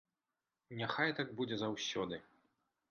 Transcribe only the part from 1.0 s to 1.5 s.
так